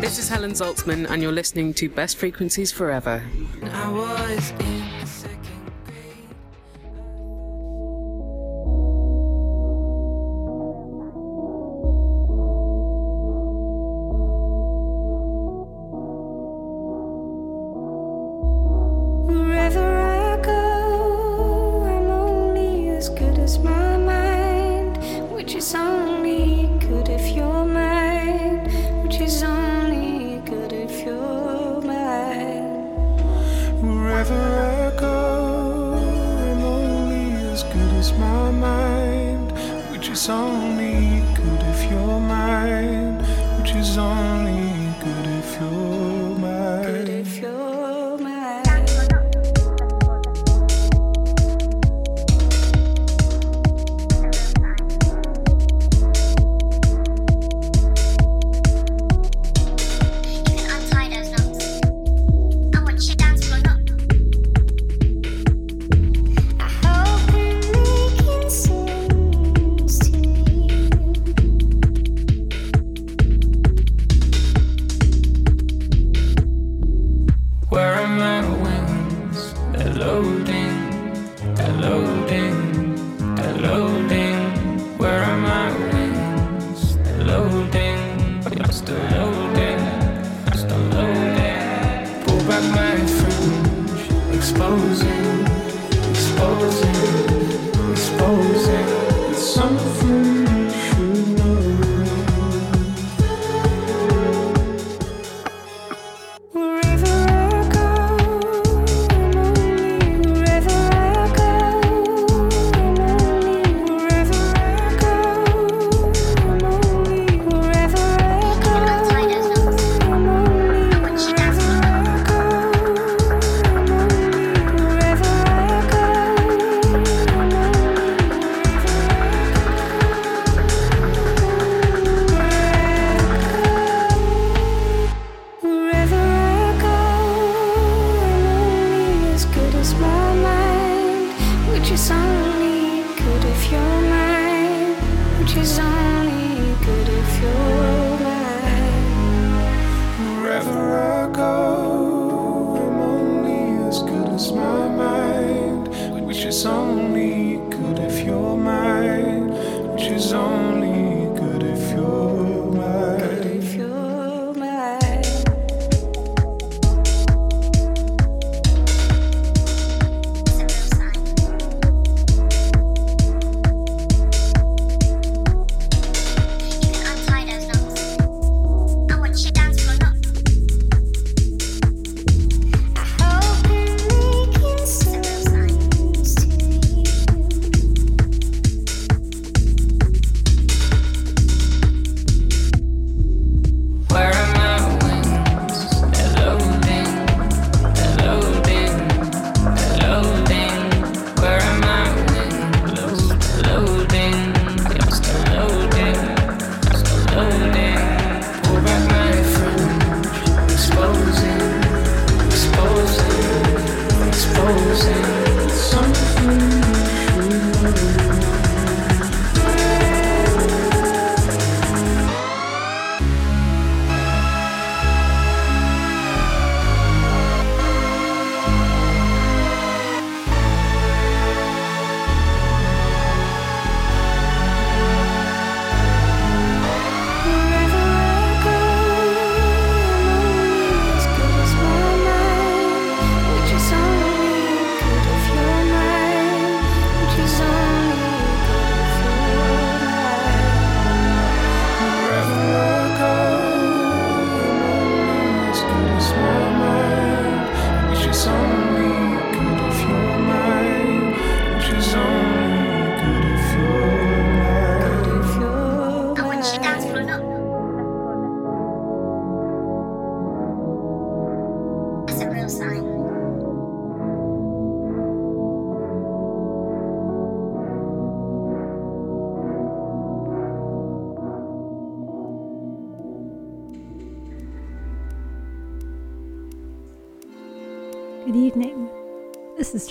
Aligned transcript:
This 0.00 0.20
is 0.20 0.28
Helen 0.28 0.52
Zaltzman, 0.52 1.10
and 1.10 1.20
you're 1.20 1.32
listening 1.32 1.74
to 1.74 1.88
Best 1.88 2.18
Frequencies 2.18 2.70
Forever. 2.70 3.20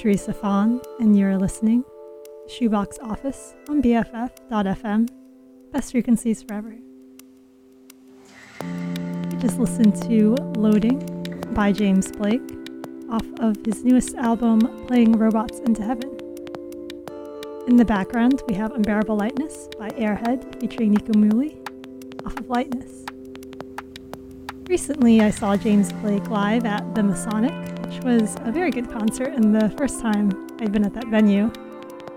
Teresa 0.08 0.34
Fong, 0.34 0.80
and 1.02 1.20
you're 1.20 1.38
listening 1.38 1.84
Shoebox 2.48 2.98
Office 3.00 3.56
on 3.68 3.82
BFF.fm. 3.82 5.10
Best 5.74 5.92
frequencies 5.92 6.44
forever. 6.44 6.78
Just 9.40 9.60
listened 9.60 10.02
to 10.04 10.36
Loading 10.56 11.00
by 11.54 11.74
James 11.74 12.10
Blake 12.14 12.40
off 13.10 13.26
of 13.42 13.58
his 13.66 13.84
newest 13.84 14.16
album, 14.16 14.62
Playing 14.88 15.12
Robots 15.12 15.60
into 15.60 15.84
Heaven. 15.84 16.18
In 17.68 17.76
the 17.76 17.84
background, 17.84 18.42
we 18.48 18.54
have 18.54 18.72
Unbearable 18.72 19.18
Lightness 19.18 19.68
by 19.78 19.90
Airhead 19.90 20.58
featuring 20.62 20.94
Nico 20.94 21.12
Muhly 21.12 21.58
off 22.26 22.40
of 22.40 22.50
Lightness. 22.50 23.04
Recently, 24.70 25.20
I 25.20 25.32
saw 25.32 25.58
James 25.58 25.92
Blake 25.92 26.30
live 26.30 26.64
at 26.64 26.96
the 26.96 27.04
Masonic 27.04 27.77
which 27.88 28.04
was 28.04 28.36
a 28.42 28.52
very 28.52 28.70
good 28.70 28.90
concert 28.92 29.34
and 29.34 29.56
the 29.56 29.70
first 29.78 30.02
time 30.02 30.30
I've 30.60 30.74
been 30.74 30.84
at 30.84 30.94
that 30.94 31.08
venue. 31.08 31.52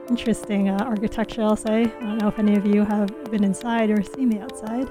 Interesting 0.09 0.69
uh, 0.69 0.79
architecture, 0.79 1.43
I'll 1.43 1.55
say. 1.55 1.85
I 1.85 2.01
don't 2.01 2.19
know 2.19 2.27
if 2.27 2.41
any 2.41 2.57
of 2.57 2.67
you 2.67 2.85
have 2.85 3.31
been 3.31 3.45
inside 3.45 3.89
or 3.91 4.03
seen 4.03 4.31
the 4.31 4.41
outside. 4.41 4.91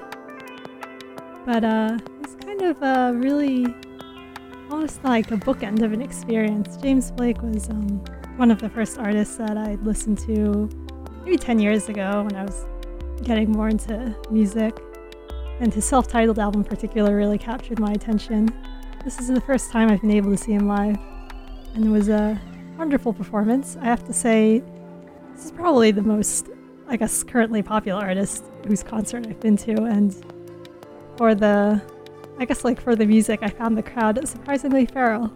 But 1.44 1.64
uh, 1.64 1.98
it's 2.22 2.34
kind 2.36 2.62
of 2.62 2.80
a 2.80 3.12
really 3.14 3.66
almost 4.70 5.04
like 5.04 5.30
a 5.30 5.36
bookend 5.36 5.82
of 5.82 5.92
an 5.92 6.00
experience. 6.00 6.78
James 6.78 7.10
Blake 7.10 7.42
was 7.42 7.68
um, 7.68 8.02
one 8.36 8.50
of 8.50 8.60
the 8.60 8.70
first 8.70 8.96
artists 8.96 9.36
that 9.36 9.58
I'd 9.58 9.82
listened 9.82 10.18
to 10.20 10.70
maybe 11.24 11.36
10 11.36 11.58
years 11.58 11.90
ago 11.90 12.22
when 12.22 12.34
I 12.34 12.44
was 12.44 12.64
getting 13.22 13.52
more 13.52 13.68
into 13.68 14.16
music. 14.30 14.78
And 15.60 15.74
his 15.74 15.84
self 15.84 16.08
titled 16.08 16.38
album, 16.38 16.62
in 16.62 16.66
particular, 16.66 17.14
really 17.14 17.36
captured 17.36 17.78
my 17.78 17.92
attention. 17.92 18.48
This 19.02 19.18
is 19.18 19.28
the 19.28 19.40
first 19.40 19.70
time 19.70 19.90
I've 19.90 20.02
been 20.02 20.10
able 20.10 20.30
to 20.30 20.36
see 20.36 20.52
him 20.52 20.68
live, 20.68 20.98
and 21.74 21.86
it 21.86 21.88
was 21.88 22.10
a 22.10 22.38
wonderful 22.76 23.14
performance. 23.14 23.78
I 23.80 23.86
have 23.86 24.06
to 24.06 24.12
say, 24.12 24.62
this 25.34 25.46
is 25.46 25.52
probably 25.52 25.90
the 25.90 26.02
most, 26.02 26.48
I 26.86 26.98
guess, 26.98 27.22
currently 27.22 27.62
popular 27.62 28.02
artist 28.02 28.44
whose 28.66 28.82
concert 28.82 29.26
I've 29.26 29.40
been 29.40 29.56
to, 29.56 29.84
and 29.84 30.14
for 31.16 31.34
the, 31.34 31.80
I 32.38 32.44
guess, 32.44 32.62
like 32.62 32.78
for 32.78 32.94
the 32.94 33.06
music, 33.06 33.40
I 33.42 33.48
found 33.48 33.78
the 33.78 33.82
crowd 33.82 34.28
surprisingly 34.28 34.84
feral. 34.84 35.32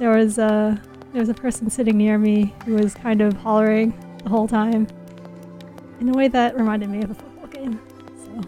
There 0.00 0.10
was 0.10 0.38
a 0.38 0.82
there 1.12 1.20
was 1.20 1.28
a 1.28 1.34
person 1.34 1.70
sitting 1.70 1.96
near 1.96 2.18
me 2.18 2.52
who 2.64 2.74
was 2.74 2.94
kind 2.94 3.20
of 3.20 3.34
hollering 3.34 3.94
the 4.24 4.28
whole 4.28 4.48
time, 4.48 4.88
in 6.00 6.08
a 6.08 6.12
way 6.12 6.26
that 6.26 6.56
reminded 6.56 6.90
me 6.90 7.00
of 7.02 7.12
a 7.12 7.14
football 7.14 7.46
game. 7.46 7.80
So, 8.24 8.42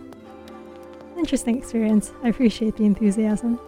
interesting 1.17 1.57
experience. 1.57 2.13
I 2.25 2.29
appreciate 2.31 2.77
the 2.77 2.85
enthusiasm. 2.85 3.61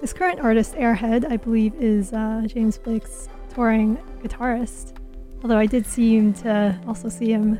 This 0.00 0.12
current 0.12 0.38
artist, 0.38 0.74
Airhead, 0.74 1.28
I 1.28 1.36
believe, 1.36 1.74
is 1.74 2.12
uh, 2.12 2.42
James 2.46 2.78
Blake's 2.78 3.28
touring 3.52 3.96
guitarist. 4.22 4.96
Although 5.42 5.58
I 5.58 5.66
did 5.66 5.84
see 5.86 6.16
him 6.16 6.32
to 6.34 6.80
also 6.86 7.08
see 7.08 7.32
him 7.32 7.58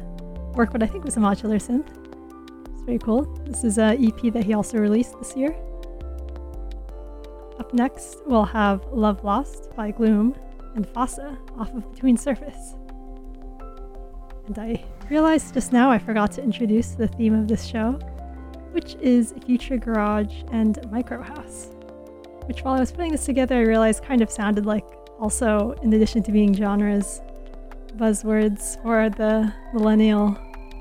work 0.54 0.72
what 0.72 0.80
I 0.80 0.86
think 0.86 1.04
was 1.04 1.16
a 1.16 1.20
modular 1.20 1.60
synth. 1.60 1.88
It's 2.72 2.82
very 2.82 3.00
cool. 3.00 3.22
This 3.44 3.64
is 3.64 3.78
a 3.78 3.98
EP 4.00 4.32
that 4.32 4.44
he 4.44 4.54
also 4.54 4.78
released 4.78 5.18
this 5.18 5.34
year. 5.34 5.50
Up 7.58 7.74
next, 7.74 8.18
we'll 8.24 8.44
have 8.44 8.84
Love 8.92 9.24
Lost 9.24 9.74
by 9.74 9.90
Glume 9.90 10.36
and 10.76 10.86
Phossa 10.86 11.36
off 11.58 11.74
of 11.74 11.90
Between 11.92 12.16
Surface. 12.16 12.76
And 14.46 14.56
I 14.60 14.84
realized 15.10 15.54
just 15.54 15.72
now 15.72 15.90
I 15.90 15.98
forgot 15.98 16.30
to 16.32 16.42
introduce 16.42 16.90
the 16.92 17.08
theme 17.08 17.34
of 17.34 17.48
this 17.48 17.64
show, 17.66 17.98
which 18.70 18.94
is 19.00 19.34
Future 19.44 19.76
Garage 19.76 20.44
and 20.52 20.78
Micro 20.92 21.20
House. 21.20 21.70
Which, 22.48 22.64
while 22.64 22.74
I 22.74 22.80
was 22.80 22.90
putting 22.90 23.12
this 23.12 23.26
together, 23.26 23.56
I 23.56 23.60
realized 23.60 24.02
kind 24.02 24.22
of 24.22 24.30
sounded 24.30 24.64
like 24.64 24.84
also, 25.20 25.72
in 25.82 25.92
addition 25.92 26.22
to 26.22 26.32
being 26.32 26.54
genres, 26.54 27.20
buzzwords 27.96 28.82
for 28.82 29.10
the 29.10 29.52
millennial 29.74 30.34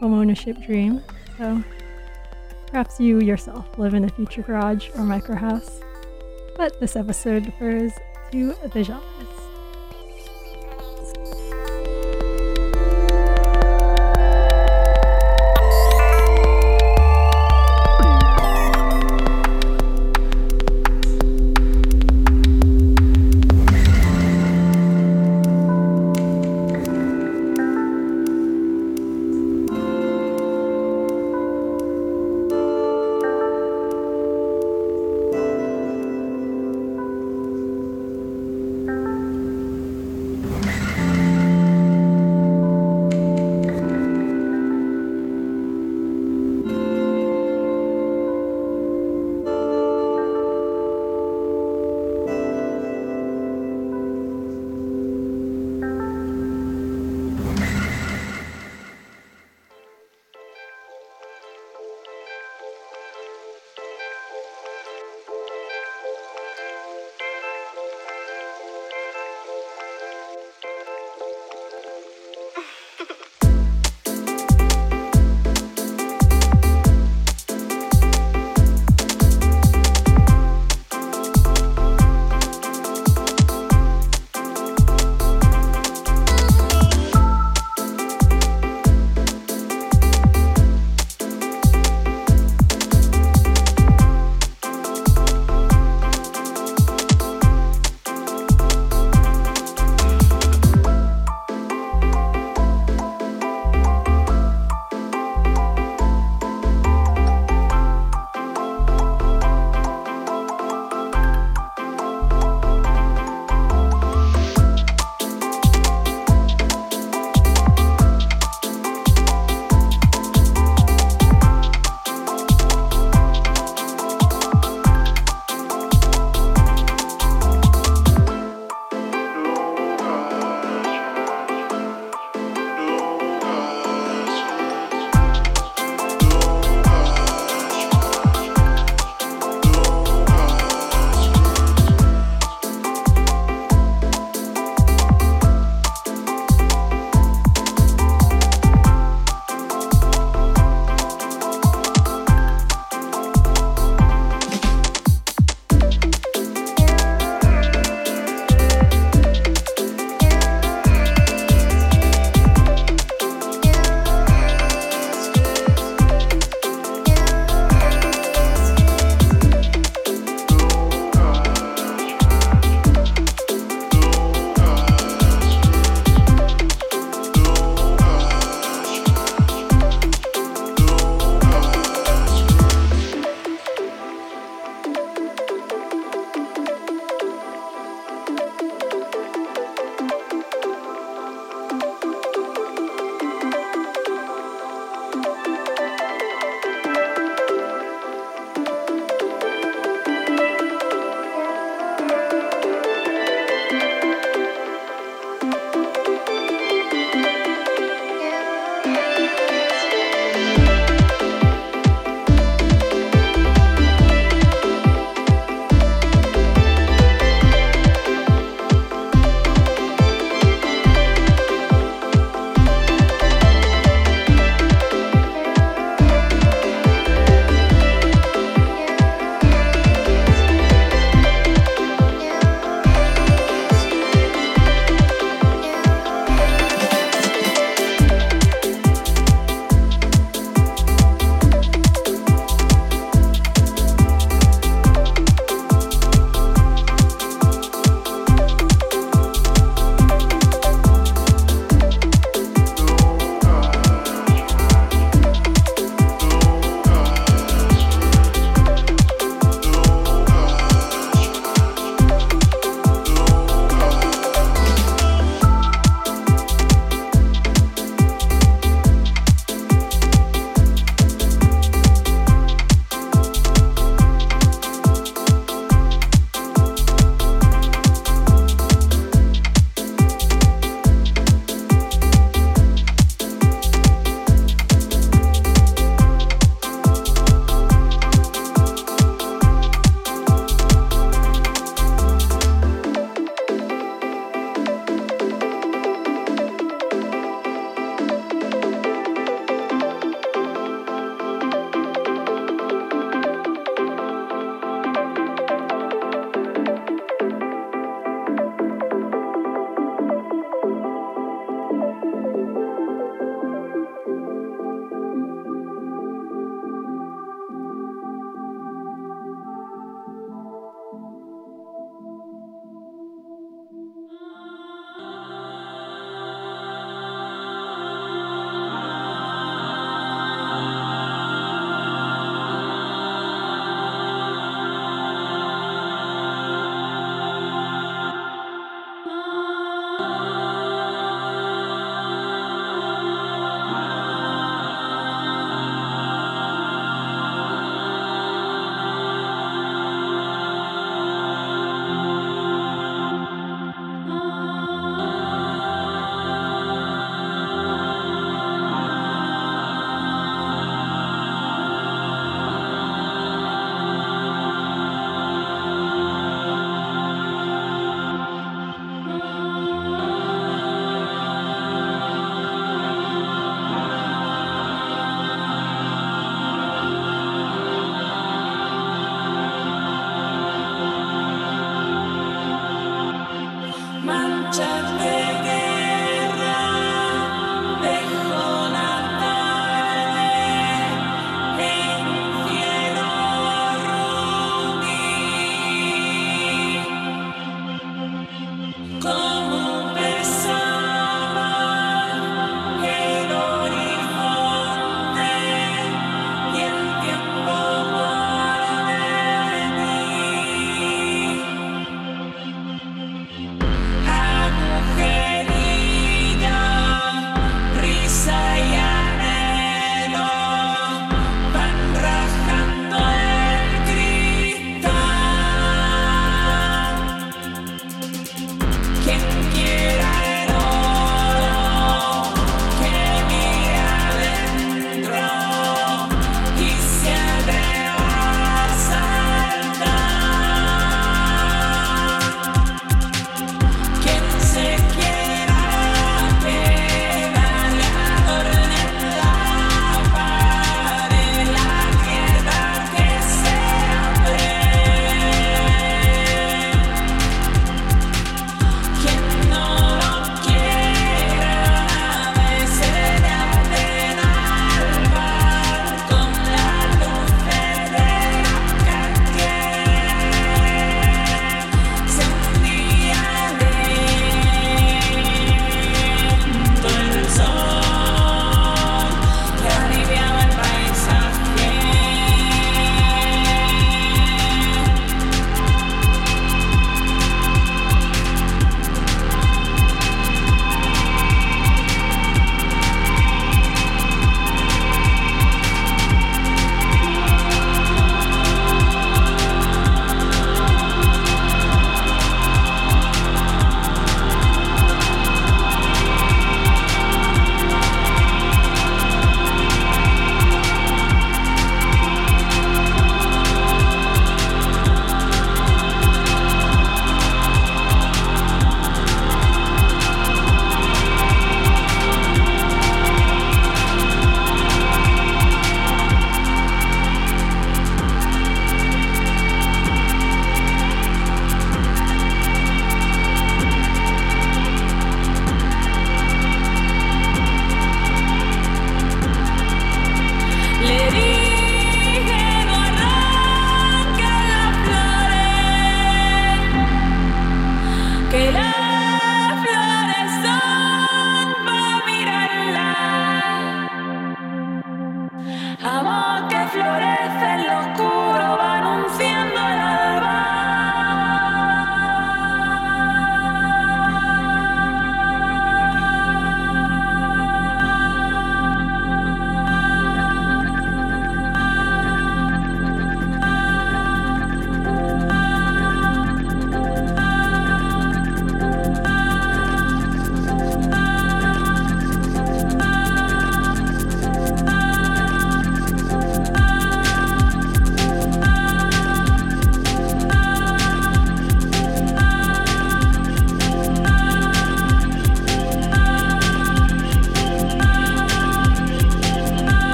homeownership 0.00 0.66
dream. 0.66 1.00
So 1.38 1.62
perhaps 2.66 2.98
you 2.98 3.20
yourself 3.20 3.78
live 3.78 3.94
in 3.94 4.04
a 4.04 4.08
future 4.08 4.42
garage 4.42 4.88
or 4.96 5.04
micro 5.04 5.36
house. 5.36 5.80
But 6.56 6.80
this 6.80 6.96
episode 6.96 7.46
refers 7.46 7.92
to 8.32 8.54
the 8.72 8.82
genres. 8.82 9.31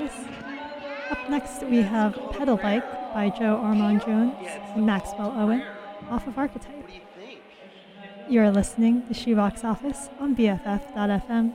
Up 0.00 1.28
next 1.28 1.62
we 1.64 1.82
have 1.82 2.18
Pedal 2.32 2.56
Bike 2.56 3.12
by 3.12 3.28
Joe 3.28 3.60
Armon-Jones 3.62 4.34
and 4.74 4.86
Maxwell 4.86 5.32
Owin 5.36 5.62
off 6.10 6.26
of 6.26 6.38
Archetype. 6.38 6.88
You 8.28 8.40
are 8.40 8.50
listening 8.50 9.06
to 9.08 9.14
Shoebox 9.14 9.64
Office 9.64 10.08
on 10.18 10.34
BFF.fm. 10.34 11.52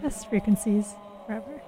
Best 0.00 0.28
frequencies 0.28 0.94
forever. 1.26 1.62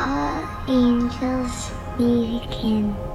All 0.00 0.46
angels 0.68 1.72
music 1.98 2.62
woke 2.62 3.07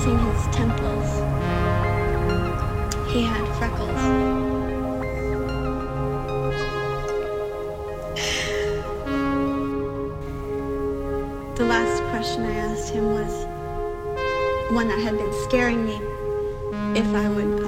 kissing 0.00 0.18
his 0.18 0.46
temples. 0.46 1.08
He 3.12 3.22
had 3.22 3.44
freckles. 3.58 4.02
The 11.58 11.66
last 11.66 12.02
question 12.04 12.44
I 12.44 12.54
asked 12.54 12.94
him 12.94 13.12
was 13.12 13.44
one 14.72 14.88
that 14.88 15.00
had 15.00 15.18
been 15.18 15.32
scaring 15.44 15.84
me 15.84 16.00
if 16.98 17.14
I 17.14 17.28
would 17.28 17.59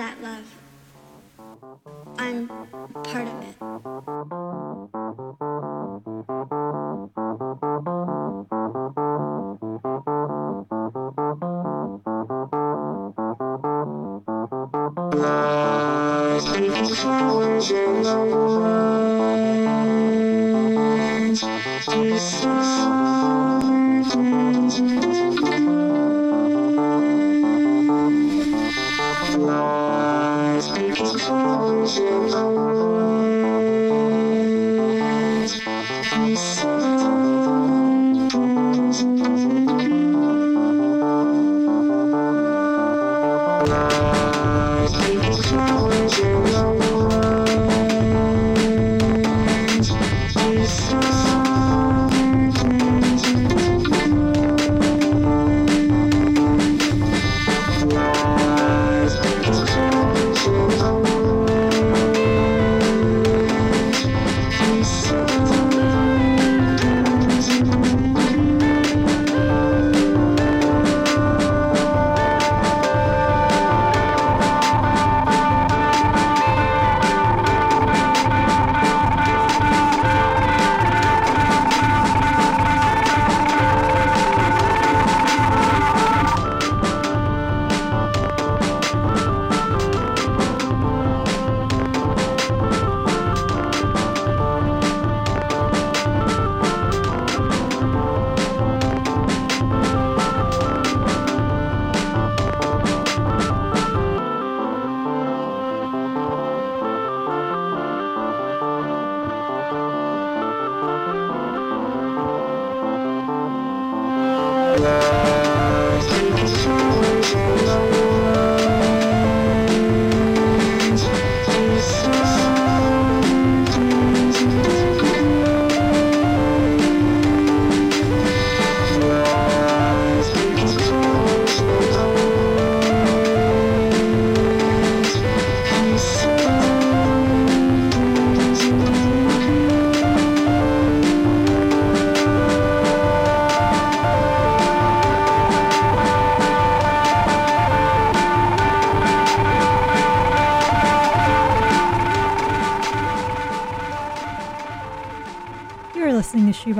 that 0.00 0.22
love, 0.22 0.49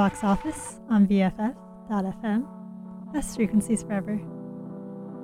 Shoebox 0.00 0.24
Office 0.24 0.80
on 0.88 1.06
BFF.FM. 1.06 2.46
Best 3.12 3.36
frequencies 3.36 3.82
forever. 3.82 4.18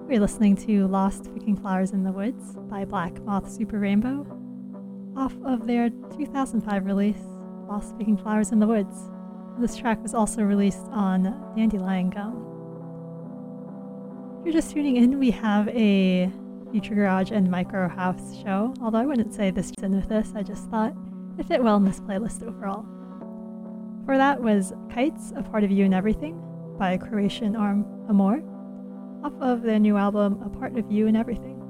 We're 0.06 0.20
listening 0.20 0.54
to 0.66 0.86
Lost 0.86 1.32
Picking 1.32 1.56
Flowers 1.56 1.92
in 1.92 2.04
the 2.04 2.12
Woods 2.12 2.56
by 2.68 2.84
Black 2.84 3.18
Moth 3.22 3.50
Super 3.50 3.78
Rainbow 3.78 4.26
off 5.16 5.32
of 5.46 5.66
their 5.66 5.88
2005 5.88 6.84
release, 6.84 7.22
Lost 7.66 7.96
Picking 7.96 8.18
Flowers 8.18 8.52
in 8.52 8.58
the 8.58 8.66
Woods. 8.66 8.94
This 9.58 9.76
track 9.76 10.02
was 10.02 10.12
also 10.12 10.42
released 10.42 10.84
on 10.90 11.22
Dandelion 11.56 12.10
Gum. 12.10 12.34
If 14.40 14.44
you're 14.44 14.60
just 14.60 14.74
tuning 14.74 14.96
in, 14.96 15.18
we 15.18 15.30
have 15.30 15.68
a 15.68 16.30
Future 16.70 16.94
Garage 16.94 17.30
and 17.30 17.50
Micro 17.50 17.88
House 17.88 18.36
show, 18.42 18.74
although 18.82 18.98
I 18.98 19.06
wouldn't 19.06 19.32
say 19.32 19.50
this 19.50 19.70
is 19.70 19.82
in 19.82 19.96
with 19.96 20.10
this, 20.10 20.32
I 20.36 20.42
just 20.42 20.68
thought 20.68 20.92
it 21.38 21.46
fit 21.46 21.64
well 21.64 21.76
in 21.76 21.84
this 21.86 21.98
playlist 21.98 22.46
overall. 22.46 22.84
For 24.06 24.16
that 24.16 24.40
was 24.40 24.72
Kites, 24.88 25.32
A 25.34 25.42
Part 25.42 25.64
of 25.64 25.72
You 25.72 25.84
and 25.84 25.92
Everything 25.92 26.40
by 26.78 26.96
Croatian 26.96 27.56
Arm 27.56 27.84
Amor, 28.08 28.40
off 29.24 29.32
of 29.40 29.62
their 29.62 29.80
new 29.80 29.96
album 29.96 30.40
A 30.44 30.48
Part 30.48 30.78
of 30.78 30.88
You 30.92 31.08
and 31.08 31.16
Everything. 31.16 31.60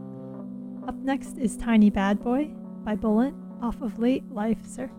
Up 0.86 0.96
next 0.96 1.38
is 1.38 1.56
Tiny 1.56 1.88
Bad 1.88 2.22
Boy 2.22 2.50
by 2.84 2.94
Bullant, 2.94 3.34
off 3.62 3.80
of 3.80 3.98
Late 3.98 4.30
Life 4.30 4.66
Circ. 4.66 4.90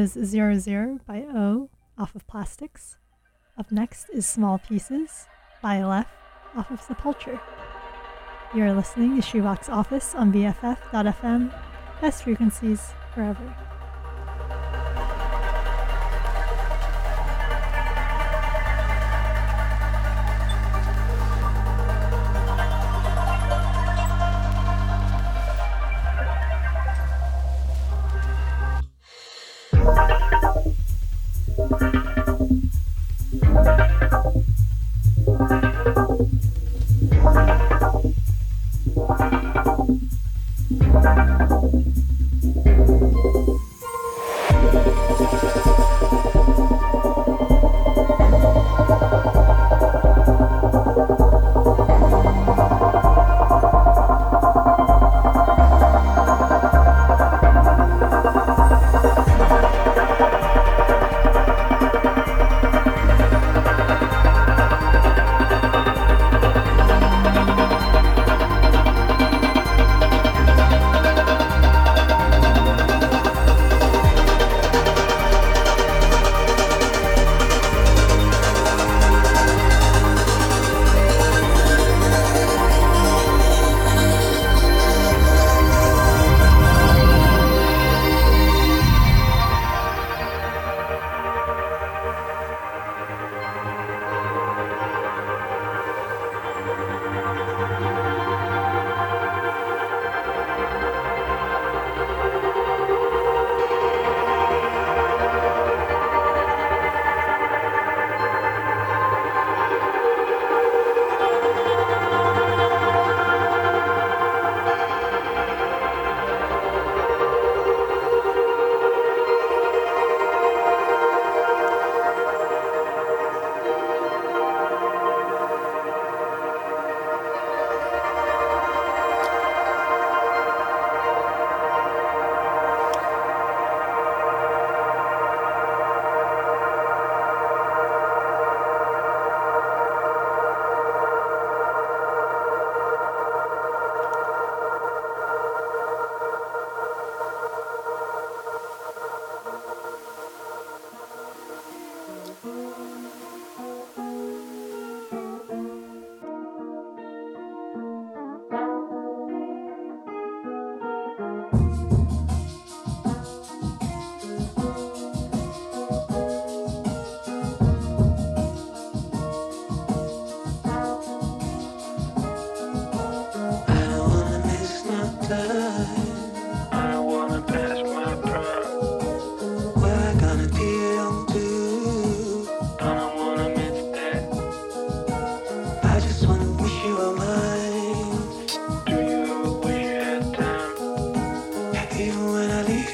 Was 0.00 0.12
Zero 0.12 0.56
Zero 0.56 0.98
by 1.06 1.26
Eaux 1.30 1.68
off 1.98 2.14
of 2.14 2.26
Plastics. 2.26 2.96
Up 3.58 3.70
next 3.70 4.08
is 4.08 4.24
Small 4.24 4.56
Pieces 4.56 5.26
by 5.60 5.82
Aleph 5.82 6.06
off 6.56 6.70
of 6.70 6.80
Sepulture. 6.80 7.38
You're 8.54 8.72
listening 8.72 9.16
to 9.16 9.20
Shoebox 9.20 9.68
Office 9.68 10.14
on 10.14 10.32
BFF.fm. 10.32 11.52
Best 12.00 12.22
frequencies 12.22 12.80
forever. 13.12 13.69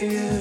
feel 0.08 0.35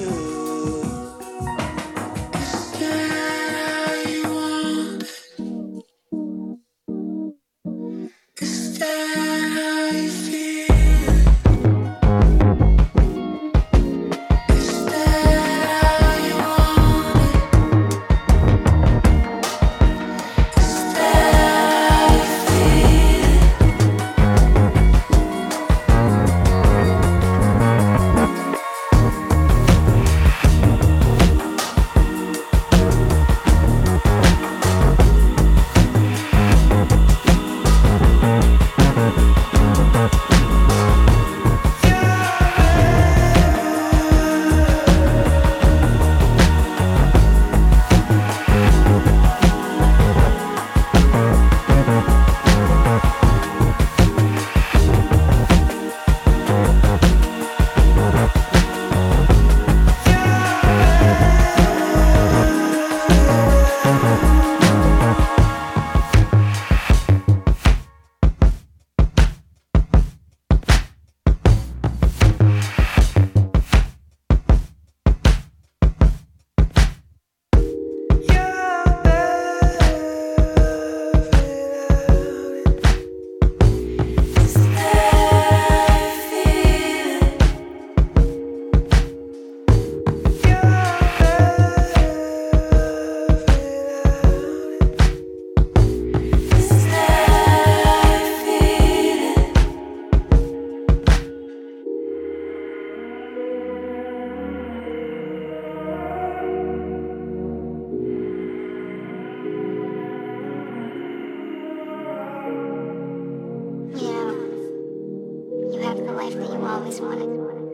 this 116.86 117.00
one. 117.00 117.65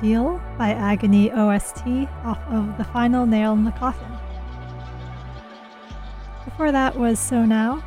Ordeal 0.00 0.40
by 0.56 0.70
Agony 0.70 1.30
OST 1.30 1.86
off 2.24 2.40
of 2.48 2.78
The 2.78 2.84
Final 2.84 3.26
Nail 3.26 3.52
in 3.52 3.64
the 3.64 3.70
Coffin. 3.72 4.10
Before 6.46 6.72
that 6.72 6.98
was 6.98 7.18
So 7.18 7.44
Now 7.44 7.84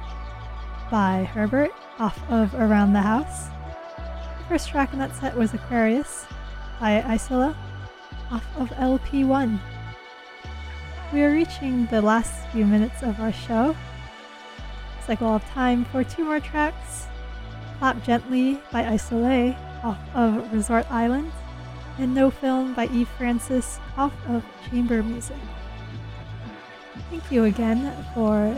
by 0.92 1.24
Herbert 1.24 1.72
off 1.98 2.20
of 2.30 2.54
Around 2.54 2.94
the 2.94 3.02
House. 3.02 3.48
The 4.38 4.44
first 4.48 4.70
track 4.70 4.94
in 4.94 5.00
that 5.00 5.16
set 5.16 5.36
was 5.36 5.56
Aquarius 5.56 6.28
by 6.80 7.02
Isola 7.02 7.58
off 8.30 8.46
of 8.58 8.70
LP1. 8.70 9.60
We 11.12 11.24
are 11.24 11.32
reaching 11.32 11.88
the 11.88 12.04
last 12.04 12.48
few 12.52 12.68
minutes 12.68 13.02
of 13.02 13.20
our 13.20 13.34
show. 13.34 13.76
Looks 14.96 15.10
like 15.10 15.20
we'll 15.20 15.40
have 15.40 15.50
time 15.50 15.84
for 15.86 16.04
two 16.04 16.26
more 16.26 16.40
tracks. 16.40 17.08
Clap 17.80 18.04
Gently 18.04 18.62
by 18.72 18.84
Isolé 18.84 19.58
off 19.84 19.98
of 20.14 20.54
Resort 20.54 20.86
Island, 20.92 21.32
and 21.98 22.14
No 22.14 22.32
Film 22.32 22.74
by 22.74 22.88
Eve 22.88 23.10
Francis 23.18 23.80
off 23.98 24.14
of 24.28 24.44
Chamber 24.70 25.04
Music. 25.04 25.38
Thank 27.10 27.32
you 27.32 27.46
again 27.46 27.94
for 28.14 28.56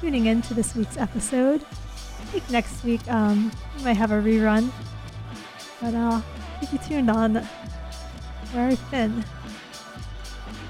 tuning 0.00 0.26
in 0.26 0.42
to 0.42 0.54
this 0.54 0.74
week's 0.74 0.96
episode. 0.96 1.62
I 1.62 2.24
think 2.26 2.50
next 2.50 2.84
week 2.84 3.00
um, 3.10 3.50
we 3.76 3.84
might 3.84 3.96
have 3.96 4.10
a 4.10 4.20
rerun, 4.20 4.70
but 5.80 5.94
uh, 5.94 6.20
keep 6.60 6.72
you 6.72 6.78
tuned 6.78 7.10
on 7.10 7.36
where 8.52 8.68
I've 8.68 8.90
been. 8.90 9.24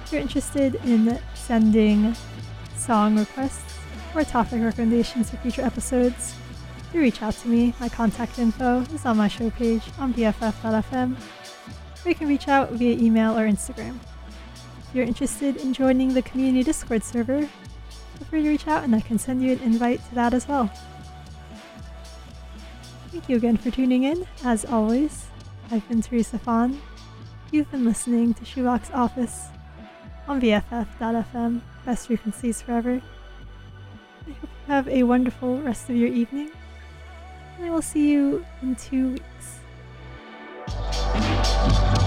If 0.05 0.12
you're 0.12 0.20
interested 0.20 0.76
in 0.85 1.18
sending 1.35 2.14
song 2.76 3.18
requests 3.18 3.78
or 4.14 4.24
topic 4.24 4.62
recommendations 4.62 5.30
for 5.30 5.37
future 5.39 5.62
episodes, 5.62 6.35
do 6.93 7.01
reach 7.01 7.22
out 7.22 7.35
to 7.35 7.49
me. 7.49 7.74
My 7.80 7.89
contact 7.89 8.39
info 8.39 8.80
is 8.95 9.07
on 9.07 9.16
my 9.16 9.28
show 9.28 9.51
page 9.51 9.83
on 9.99 10.12
BFF.fm, 10.12 11.16
you 12.09 12.15
can 12.15 12.29
reach 12.29 12.49
out 12.49 12.73
via 12.73 12.97
email 12.97 13.39
or 13.39 13.47
Instagram. 13.47 13.99
If 14.89 14.95
you're 14.95 15.07
interested 15.07 15.57
in 15.57 15.73
joining 15.73 16.15
the 16.15 16.23
community 16.23 16.65
Discord 16.65 17.05
server, 17.05 17.43
feel 17.43 18.27
free 18.29 18.43
to 18.43 18.49
reach 18.49 18.67
out 18.67 18.85
and 18.85 18.95
I 18.95 19.01
can 19.01 19.19
send 19.19 19.43
you 19.43 19.53
an 19.53 19.61
invite 19.61 20.07
to 20.09 20.15
that 20.17 20.35
as 20.35 20.49
well. 20.49 20.71
Thank 23.11 23.29
you 23.29 23.37
again 23.37 23.57
for 23.57 23.71
tuning 23.71 24.05
in. 24.05 24.27
As 24.45 24.65
always, 24.65 25.27
I've 25.71 25.87
been 25.89 26.03
Teresa 26.03 26.39
Fawn. 26.39 26.81
You've 27.51 27.71
been 27.71 27.85
listening 27.85 28.35
to 28.35 28.45
Shoebox 28.45 28.91
Office 28.93 29.49
on 30.27 30.41
BFF.fm, 30.41 31.61
best 31.85 32.07
frequencies 32.07 32.63
forever. 32.63 33.03
I 34.27 34.31
hope 34.31 34.43
you 34.43 34.73
have 34.73 34.89
a 34.89 35.03
wonderful 35.03 35.61
rest 35.61 35.91
of 35.91 35.97
your 35.97 36.09
evening 36.09 36.51
and 37.57 37.67
I 37.67 37.71
will 37.71 37.83
see 37.83 38.11
you 38.11 38.45
in 38.61 38.77
two 38.77 39.13
weeks. 39.13 41.32
I'm 41.65 42.02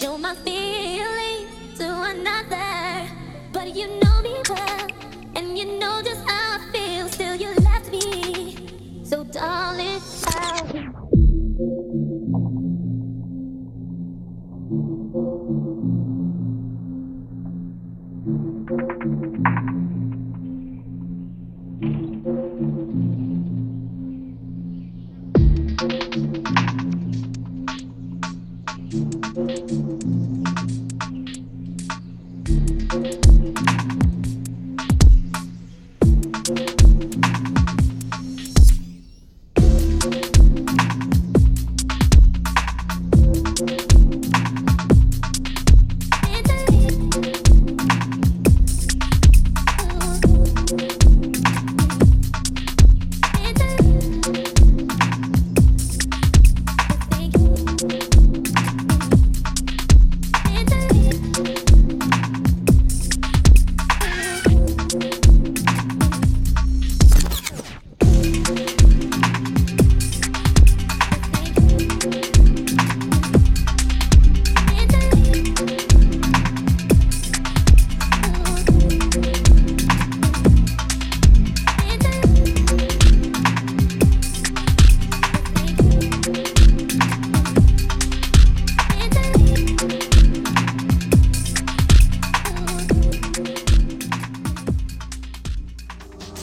show 0.00 0.18
my 0.18 0.34
feelings 0.34 1.78
to 1.78 1.86
another. 1.86 3.08
But 3.52 3.76
you 3.76 3.86
know 4.00 4.22
me 4.22 4.34
well, 4.48 4.88
and 5.36 5.56
you 5.56 5.78
know 5.78 6.02
just 6.02 6.28
how 6.28 6.43